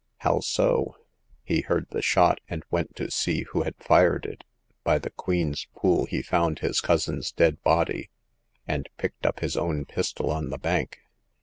[0.25, 0.95] "How so?"
[1.43, 4.43] He heard the shot, and went to see who had fired it.
[4.83, 8.09] By the Queen's Pool he found his cousin's dead body,
[8.67, 11.01] and picked up his own pistol on the bank.